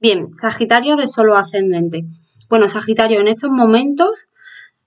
[0.00, 2.06] Bien, Sagitario de solo ascendente.
[2.48, 4.28] Bueno, Sagitario, en estos momentos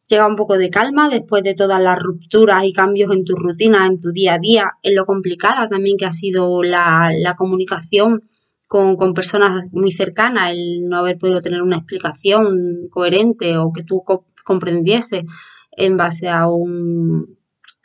[0.08, 3.86] llega un poco de calma después de todas las rupturas y cambios en tu rutina,
[3.86, 8.24] en tu día a día, en lo complicada también que ha sido la, comunicación
[8.68, 14.02] con, personas muy cercanas, el no haber podido tener una explicación coherente o que tú
[14.44, 15.26] comprendiese
[15.74, 17.38] en base a un,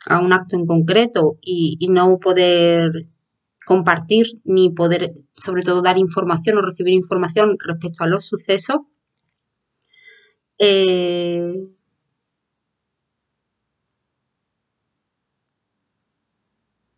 [0.07, 3.05] a un acto en concreto y, no poder
[3.69, 8.77] compartir ni poder, sobre todo, dar información o recibir información respecto a los sucesos.
[10.57, 11.53] Eh,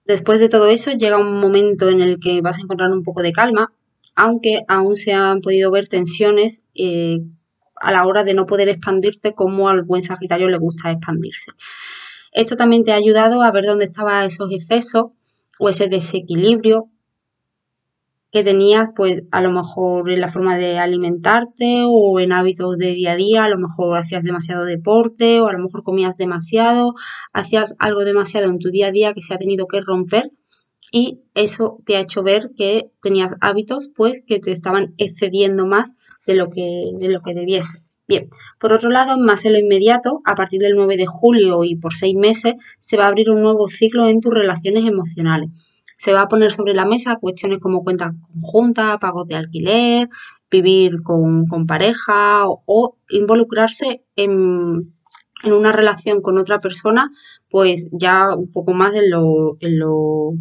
[0.05, 3.22] después de todo eso llega un momento en el que vas a encontrar un poco
[3.22, 3.73] de calma,
[4.16, 7.19] aunque aún se han podido ver tensiones eh,
[7.75, 11.52] a la hora de no poder expandirte como al buen Sagitario le gusta expandirse.
[12.31, 15.11] Esto también te ha ayudado a ver dónde estaban esos excesos
[15.61, 16.89] o ese desequilibrio
[18.31, 22.94] que tenías, pues a lo mejor en la forma de alimentarte o en hábitos de
[22.94, 26.95] día a día, a lo mejor hacías demasiado deporte o a lo mejor comías demasiado,
[27.31, 30.31] hacías algo demasiado en tu día a día que se ha tenido que romper
[30.91, 35.95] y eso te ha hecho ver que tenías hábitos pues que te estaban excediendo más
[36.25, 37.83] de lo que, de lo que debiese.
[38.07, 41.75] Bien, por otro lado, más en lo inmediato, a partir del 9 de julio y
[41.75, 45.49] por seis meses, se va a abrir un nuevo ciclo en tus relaciones emocionales.
[45.97, 50.09] Se va a poner sobre la mesa cuestiones como cuentas conjuntas, pagos de alquiler,
[50.49, 54.93] vivir con, pareja o, involucrarse en,
[55.45, 57.09] una relación con otra persona,
[57.49, 60.33] pues ya un poco más en lo, en lo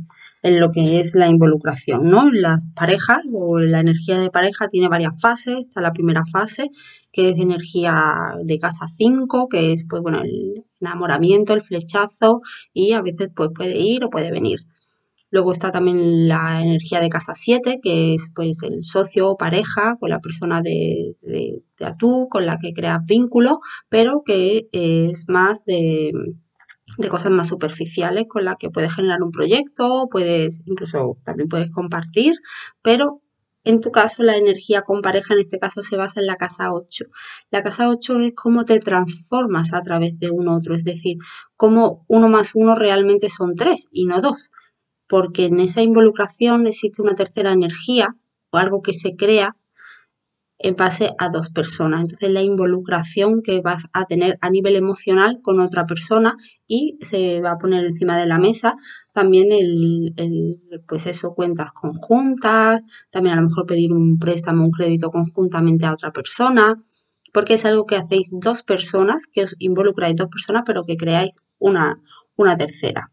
[0.43, 2.31] en lo que es la involucración, ¿no?
[2.31, 5.59] Las parejas o la energía de pareja tiene varias fases.
[5.61, 6.71] Está la primera fase,
[7.13, 12.41] que es energía de casa 5, que es, pues bueno, el enamoramiento, el flechazo
[12.73, 14.61] y a veces pues puede ir o puede venir.
[15.33, 19.97] Luego está también la energía de casa 7, que es pues el socio o pareja
[20.01, 25.29] con la persona de, de, de tú, con la que creas vínculo, pero que es
[25.29, 26.13] más de
[26.99, 31.71] de cosas más superficiales con las que puedes generar un proyecto, puedes, incluso también puedes
[31.71, 32.35] compartir,
[32.83, 33.23] pero
[33.63, 36.73] en tu caso la energía con pareja en este caso se basa en la casa
[36.73, 37.05] 8.
[37.51, 41.19] La casa 8 es cómo te transformas a través de un otro, es decir,
[41.57, 44.51] cómo uno más uno realmente son tres y no dos,
[45.09, 48.17] porque en esa involucración existe una tercera energía
[48.51, 49.57] o algo que se crea
[50.63, 52.03] en base a dos personas.
[52.03, 57.41] Entonces la involucración que vas a tener a nivel emocional con otra persona y se
[57.41, 58.77] va a poner encima de la mesa
[59.13, 60.15] también el,
[60.87, 65.93] pues eso, cuentas conjuntas, también a lo mejor pedir un préstamo, un crédito conjuntamente a
[65.93, 66.81] otra persona,
[67.33, 71.39] porque es algo que hacéis dos personas, que os involucráis dos personas, pero que creáis
[71.59, 72.01] una,
[72.37, 73.11] una tercera.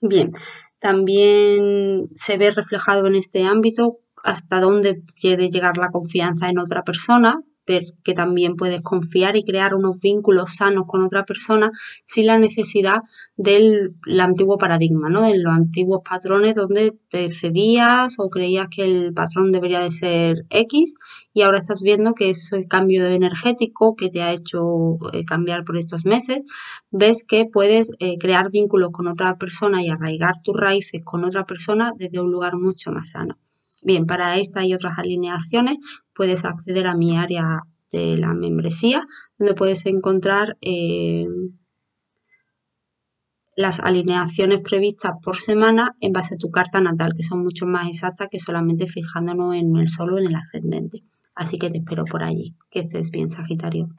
[0.00, 0.32] Bien,
[0.78, 6.82] también se ve reflejado en este ámbito hasta dónde puede llegar la confianza en otra
[6.82, 11.70] persona, ver que también puedes confiar y crear unos vínculos sanos con otra persona
[12.04, 13.02] sin la necesidad
[13.36, 15.24] del antiguo paradigma, ¿no?
[15.24, 20.44] En los antiguos patrones donde te cedías o creías que el patrón debería de ser
[20.50, 20.96] X
[21.32, 25.64] y ahora estás viendo que es el cambio energético que te ha hecho eh, cambiar
[25.64, 26.40] por estos meses,
[26.90, 31.44] ves que puedes eh, crear vínculos con otra persona y arraigar tus raíces con otra
[31.44, 33.38] persona desde un lugar mucho más sano.
[33.86, 35.76] Bien, para esta y otras alineaciones
[36.12, 37.60] puedes acceder a mi área
[37.92, 39.06] de la membresía,
[39.38, 41.24] donde puedes encontrar eh,
[43.54, 47.88] las alineaciones previstas por semana en base a tu carta natal, que son mucho más
[47.88, 51.04] exactas que solamente fijándonos en el solo en el ascendente.
[51.36, 52.56] Así que te espero por allí.
[52.68, 53.90] Que estés bien, Sagitario.